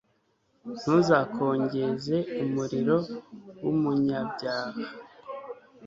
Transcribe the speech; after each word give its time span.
ntuzakongeze 0.81 2.15
umuriro 2.43 2.97
w'umunyabyaha 3.63 4.81